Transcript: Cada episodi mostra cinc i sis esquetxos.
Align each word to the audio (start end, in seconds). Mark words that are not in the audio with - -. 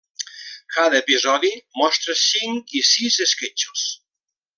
Cada 0.77 0.97
episodi 1.01 1.51
mostra 1.81 2.15
cinc 2.23 2.73
i 2.81 2.85
sis 2.93 3.19
esquetxos. 3.27 3.85